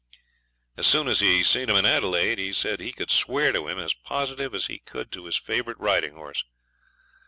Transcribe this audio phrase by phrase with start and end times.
[0.77, 3.77] As soon as he seen him in Adelaide he said he could swear to him
[3.77, 6.43] as positive as he could to his favourite riding horse.